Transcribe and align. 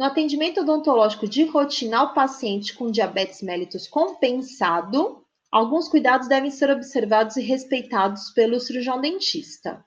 No 0.00 0.06
atendimento 0.06 0.62
odontológico 0.62 1.28
de 1.28 1.44
rotina 1.44 1.98
ao 1.98 2.14
paciente 2.14 2.74
com 2.74 2.90
diabetes 2.90 3.42
mellitus 3.42 3.86
compensado, 3.86 5.22
alguns 5.52 5.90
cuidados 5.90 6.26
devem 6.26 6.50
ser 6.50 6.70
observados 6.70 7.36
e 7.36 7.42
respeitados 7.42 8.30
pelo 8.30 8.58
cirurgião 8.58 8.98
dentista. 8.98 9.84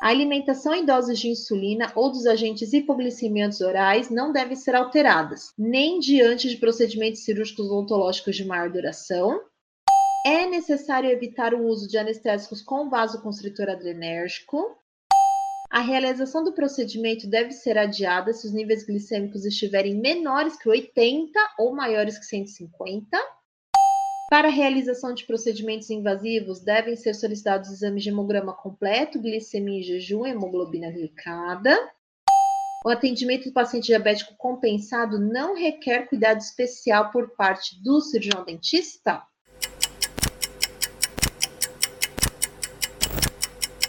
A 0.00 0.08
alimentação 0.08 0.74
em 0.74 0.84
doses 0.84 1.20
de 1.20 1.28
insulina 1.28 1.92
ou 1.94 2.10
dos 2.10 2.26
agentes 2.26 2.72
hipoglicemiantes 2.72 3.60
orais 3.60 4.10
não 4.10 4.32
devem 4.32 4.56
ser 4.56 4.74
alteradas, 4.74 5.52
nem 5.56 6.00
diante 6.00 6.48
de 6.48 6.56
procedimentos 6.56 7.22
cirúrgicos 7.22 7.64
odontológicos 7.66 8.34
de 8.34 8.44
maior 8.44 8.72
duração. 8.72 9.40
É 10.24 10.46
necessário 10.46 11.08
evitar 11.08 11.54
o 11.54 11.64
uso 11.64 11.86
de 11.86 11.96
anestésicos 11.96 12.60
com 12.60 12.90
vasoconstritor 12.90 13.70
adrenérgico. 13.70 14.76
A 15.70 15.80
realização 15.80 16.44
do 16.44 16.52
procedimento 16.52 17.28
deve 17.28 17.52
ser 17.52 17.76
adiada 17.76 18.32
se 18.32 18.46
os 18.46 18.52
níveis 18.52 18.84
glicêmicos 18.84 19.44
estiverem 19.44 19.94
menores 19.94 20.56
que 20.56 20.68
80 20.68 21.38
ou 21.58 21.74
maiores 21.74 22.18
que 22.18 22.24
150. 22.24 23.18
Para 24.30 24.48
a 24.48 24.50
realização 24.50 25.14
de 25.14 25.24
procedimentos 25.24 25.88
invasivos, 25.90 26.60
devem 26.60 26.96
ser 26.96 27.14
solicitados 27.14 27.70
exames 27.70 28.02
de 28.02 28.10
hemograma 28.10 28.52
completo, 28.52 29.20
glicemia 29.20 29.78
em 29.78 29.82
jejum, 29.82 30.26
hemoglobina 30.26 30.90
glicada. 30.90 31.76
O 32.84 32.88
atendimento 32.88 33.44
do 33.44 33.52
paciente 33.52 33.86
diabético 33.86 34.34
compensado 34.36 35.18
não 35.18 35.54
requer 35.54 36.08
cuidado 36.08 36.38
especial 36.38 37.10
por 37.10 37.30
parte 37.36 37.82
do 37.82 38.00
cirurgião 38.00 38.44
dentista? 38.44 39.22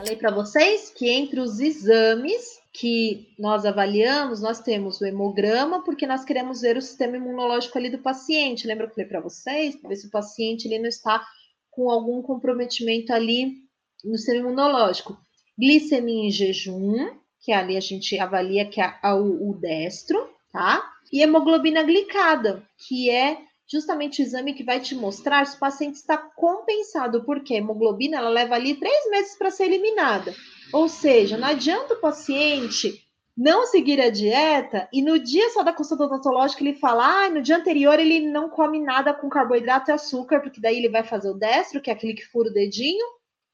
Falei 0.00 0.16
para 0.16 0.30
vocês 0.30 0.88
que 0.88 1.10
entre 1.10 1.40
os 1.40 1.60
exames 1.60 2.58
que 2.72 3.28
nós 3.38 3.66
avaliamos, 3.66 4.40
nós 4.40 4.58
temos 4.58 4.98
o 4.98 5.04
hemograma, 5.04 5.84
porque 5.84 6.06
nós 6.06 6.24
queremos 6.24 6.62
ver 6.62 6.78
o 6.78 6.80
sistema 6.80 7.18
imunológico 7.18 7.76
ali 7.76 7.90
do 7.90 7.98
paciente. 7.98 8.66
Lembra 8.66 8.86
que 8.86 8.92
eu 8.92 8.94
falei 8.94 9.10
para 9.10 9.20
vocês? 9.20 9.76
Para 9.76 9.90
ver 9.90 9.96
se 9.96 10.06
o 10.06 10.10
paciente 10.10 10.66
ele 10.66 10.78
não 10.78 10.88
está 10.88 11.22
com 11.70 11.90
algum 11.90 12.22
comprometimento 12.22 13.12
ali 13.12 13.56
no 14.02 14.16
sistema 14.16 14.38
imunológico. 14.38 15.18
Glicemia 15.58 16.28
em 16.28 16.30
jejum, 16.30 17.10
que 17.38 17.52
ali 17.52 17.76
a 17.76 17.80
gente 17.80 18.18
avalia 18.18 18.64
que 18.64 18.80
é 18.80 18.98
o, 19.04 19.50
o 19.50 19.54
destro, 19.60 20.30
tá? 20.50 20.82
E 21.12 21.20
hemoglobina 21.20 21.82
glicada, 21.82 22.66
que 22.88 23.10
é 23.10 23.36
justamente 23.70 24.20
o 24.20 24.24
exame 24.24 24.52
que 24.52 24.64
vai 24.64 24.80
te 24.80 24.94
mostrar 24.94 25.46
se 25.46 25.56
o 25.56 25.60
paciente 25.60 25.94
está 25.94 26.18
compensado, 26.18 27.24
porque 27.24 27.54
a 27.54 27.58
hemoglobina 27.58 28.16
ela 28.16 28.28
leva 28.28 28.56
ali 28.56 28.74
três 28.74 29.08
meses 29.10 29.36
para 29.38 29.50
ser 29.50 29.64
eliminada. 29.64 30.34
Ou 30.72 30.88
seja, 30.88 31.36
não 31.36 31.48
adianta 31.48 31.94
o 31.94 32.00
paciente 32.00 33.06
não 33.36 33.64
seguir 33.66 34.00
a 34.00 34.10
dieta 34.10 34.88
e 34.92 35.00
no 35.00 35.18
dia 35.18 35.48
só 35.50 35.62
da 35.62 35.72
consulta 35.72 36.04
odontológica 36.04 36.62
ele 36.62 36.74
fala, 36.74 37.24
ah, 37.24 37.30
no 37.30 37.40
dia 37.40 37.56
anterior 37.56 37.98
ele 37.98 38.28
não 38.28 38.50
come 38.50 38.80
nada 38.80 39.14
com 39.14 39.30
carboidrato 39.30 39.90
e 39.90 39.94
açúcar, 39.94 40.40
porque 40.40 40.60
daí 40.60 40.76
ele 40.76 40.90
vai 40.90 41.04
fazer 41.04 41.30
o 41.30 41.38
destro, 41.38 41.80
que 41.80 41.90
é 41.90 41.92
aquele 41.92 42.14
que 42.14 42.26
fura 42.26 42.50
o 42.50 42.52
dedinho, 42.52 43.06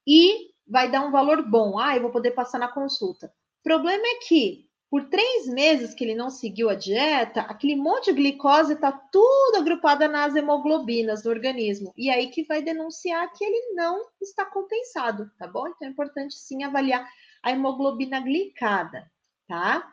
e 0.07 0.51
vai 0.67 0.91
dar 0.91 1.03
um 1.03 1.13
valor 1.13 1.43
bom. 1.49 1.79
Ah, 1.79 1.95
eu 1.95 2.03
vou 2.03 2.11
poder 2.11 2.33
passar 2.33 2.59
na 2.59 2.69
consulta. 2.69 3.27
O 3.61 3.63
problema 3.63 4.03
é 4.05 4.27
que 4.27 4.66
por 4.91 5.09
três 5.09 5.49
meses 5.49 5.95
que 5.95 6.05
ele 6.05 6.15
não 6.15 6.31
seguiu 6.31 6.71
a 6.71 6.75
dieta, 6.75 7.41
aquele 7.41 7.75
monte 7.75 8.07
de 8.07 8.13
glicose 8.13 8.75
está 8.75 8.93
tudo 8.93 9.57
agrupada 9.57 10.07
nas 10.07 10.37
hemoglobinas 10.37 11.23
do 11.23 11.31
organismo. 11.31 11.93
E 11.97 12.09
aí 12.09 12.29
que 12.29 12.45
vai 12.45 12.63
denunciar 12.63 13.33
que 13.33 13.45
ele 13.45 13.75
não 13.75 14.07
está 14.21 14.45
compensado, 14.45 15.31
tá 15.39 15.47
bom? 15.47 15.67
Então 15.67 15.89
é 15.89 15.91
importante 15.91 16.35
sim 16.37 16.63
avaliar 16.63 17.09
a 17.43 17.51
hemoglobina 17.51 18.21
glicada, 18.21 19.11
tá? 19.49 19.93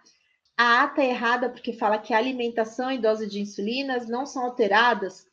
A 0.56 0.84
ata 0.84 1.02
é 1.02 1.10
errada 1.10 1.50
porque 1.50 1.74
fala 1.74 1.98
que 1.98 2.14
a 2.14 2.18
alimentação 2.18 2.92
e 2.92 3.00
dose 3.00 3.28
de 3.28 3.42
insulinas 3.42 4.08
não 4.08 4.26
são 4.26 4.46
alteradas 4.46 5.26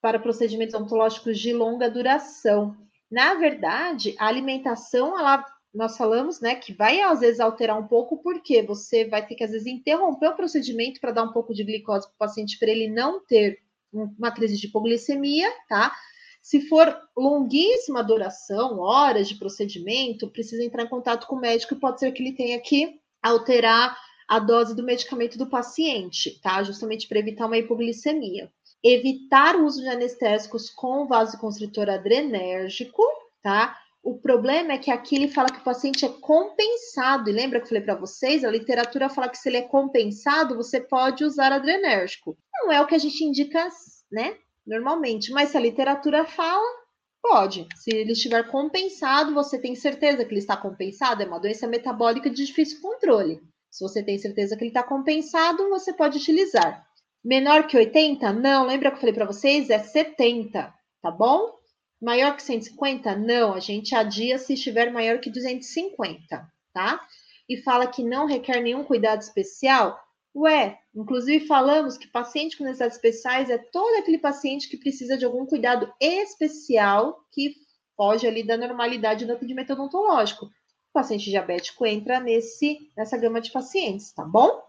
para 0.00 0.20
procedimentos 0.20 0.74
ontológicos 0.74 1.38
de 1.38 1.52
longa 1.52 1.90
duração. 1.90 2.76
Na 3.10 3.34
verdade, 3.34 4.14
a 4.18 4.26
alimentação 4.26 5.18
ela 5.18 5.44
nós 5.74 5.96
falamos, 5.96 6.40
né, 6.40 6.54
que 6.54 6.72
vai 6.72 7.00
às 7.00 7.20
vezes 7.20 7.40
alterar 7.40 7.78
um 7.78 7.86
pouco, 7.86 8.18
porque 8.18 8.62
você 8.62 9.04
vai 9.04 9.24
ter 9.26 9.34
que 9.34 9.44
às 9.44 9.50
vezes 9.50 9.66
interromper 9.66 10.28
o 10.28 10.36
procedimento 10.36 11.00
para 11.00 11.12
dar 11.12 11.22
um 11.22 11.32
pouco 11.32 11.54
de 11.54 11.64
glicose 11.64 12.06
para 12.06 12.14
o 12.14 12.18
paciente, 12.18 12.58
para 12.58 12.70
ele 12.70 12.88
não 12.88 13.20
ter 13.24 13.60
uma 13.92 14.30
crise 14.30 14.56
de 14.56 14.66
hipoglicemia, 14.66 15.50
tá? 15.68 15.94
Se 16.42 16.62
for 16.62 16.96
longuíssima 17.16 18.02
duração, 18.02 18.78
horas 18.78 19.28
de 19.28 19.34
procedimento, 19.34 20.30
precisa 20.30 20.64
entrar 20.64 20.84
em 20.84 20.88
contato 20.88 21.26
com 21.26 21.36
o 21.36 21.40
médico 21.40 21.74
e 21.74 21.78
pode 21.78 22.00
ser 22.00 22.10
que 22.12 22.22
ele 22.22 22.32
tenha 22.32 22.58
que 22.60 23.00
alterar 23.22 23.96
a 24.26 24.38
dose 24.38 24.74
do 24.74 24.82
medicamento 24.82 25.38
do 25.38 25.46
paciente, 25.46 26.38
tá? 26.40 26.62
Justamente 26.62 27.08
para 27.08 27.18
evitar 27.18 27.46
uma 27.46 27.58
hipoglicemia. 27.58 28.50
Evitar 28.82 29.56
o 29.56 29.64
uso 29.64 29.80
de 29.80 29.88
anestésicos 29.88 30.70
com 30.70 31.06
vasoconstritor 31.06 31.88
adrenérgico, 31.88 33.02
tá? 33.42 33.76
O 34.08 34.18
problema 34.18 34.72
é 34.72 34.78
que 34.78 34.90
aqui 34.90 35.16
ele 35.16 35.28
fala 35.28 35.50
que 35.50 35.58
o 35.58 35.62
paciente 35.62 36.02
é 36.02 36.08
compensado. 36.08 37.28
E 37.28 37.32
lembra 37.34 37.58
que 37.58 37.66
eu 37.66 37.68
falei 37.68 37.82
para 37.82 37.94
vocês? 37.94 38.42
A 38.42 38.50
literatura 38.50 39.10
fala 39.10 39.28
que 39.28 39.36
se 39.36 39.50
ele 39.50 39.58
é 39.58 39.62
compensado, 39.68 40.56
você 40.56 40.80
pode 40.80 41.22
usar 41.24 41.52
adrenérgico. 41.52 42.34
Não 42.54 42.72
é 42.72 42.80
o 42.80 42.86
que 42.86 42.94
a 42.94 42.98
gente 42.98 43.22
indica, 43.22 43.68
né? 44.10 44.34
Normalmente. 44.66 45.30
Mas 45.30 45.50
se 45.50 45.58
a 45.58 45.60
literatura 45.60 46.24
fala, 46.24 46.66
pode. 47.20 47.68
Se 47.76 47.94
ele 47.94 48.12
estiver 48.12 48.50
compensado, 48.50 49.34
você 49.34 49.58
tem 49.58 49.74
certeza 49.74 50.24
que 50.24 50.32
ele 50.32 50.40
está 50.40 50.56
compensado? 50.56 51.22
É 51.22 51.26
uma 51.26 51.38
doença 51.38 51.66
metabólica 51.66 52.30
de 52.30 52.46
difícil 52.46 52.80
controle. 52.80 53.42
Se 53.70 53.84
você 53.84 54.02
tem 54.02 54.16
certeza 54.16 54.56
que 54.56 54.62
ele 54.62 54.70
está 54.70 54.82
compensado, 54.82 55.68
você 55.68 55.92
pode 55.92 56.16
utilizar. 56.16 56.82
Menor 57.22 57.66
que 57.66 57.76
80? 57.76 58.32
Não, 58.32 58.64
lembra 58.64 58.90
que 58.90 58.96
eu 58.96 59.00
falei 59.00 59.14
para 59.14 59.26
vocês? 59.26 59.68
É 59.68 59.78
70, 59.78 60.72
tá 61.02 61.10
bom? 61.10 61.57
Maior 62.00 62.36
que 62.36 62.42
150? 62.42 63.16
Não, 63.16 63.54
a 63.54 63.60
gente 63.60 63.94
adia 63.94 64.38
se 64.38 64.54
estiver 64.54 64.92
maior 64.92 65.18
que 65.18 65.30
250, 65.30 66.46
tá? 66.72 67.04
E 67.48 67.56
fala 67.62 67.86
que 67.86 68.04
não 68.04 68.26
requer 68.26 68.60
nenhum 68.60 68.84
cuidado 68.84 69.20
especial. 69.20 69.98
Ué, 70.34 70.78
inclusive 70.94 71.46
falamos 71.46 71.98
que 71.98 72.06
paciente 72.06 72.56
com 72.56 72.64
necessidades 72.64 72.96
especiais 72.96 73.50
é 73.50 73.58
todo 73.58 73.98
aquele 73.98 74.18
paciente 74.18 74.68
que 74.68 74.76
precisa 74.76 75.16
de 75.16 75.24
algum 75.24 75.44
cuidado 75.46 75.92
especial 76.00 77.18
que 77.32 77.54
foge 77.96 78.26
ali 78.26 78.44
da 78.44 78.56
normalidade 78.56 79.26
do 79.26 79.32
atendimento 79.32 79.72
odontológico. 79.72 80.46
O 80.46 80.92
paciente 80.92 81.28
diabético 81.28 81.84
entra 81.84 82.20
nesse, 82.20 82.78
nessa 82.96 83.16
gama 83.16 83.40
de 83.40 83.50
pacientes, 83.50 84.12
tá 84.12 84.24
bom? 84.24 84.62